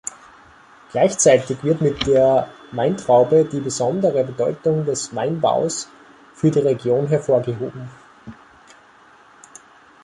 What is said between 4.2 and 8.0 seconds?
Bedeutung des Weinbaus für die Region hervorgehoben.